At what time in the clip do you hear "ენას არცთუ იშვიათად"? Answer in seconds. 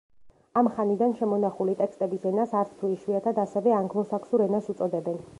2.29-3.41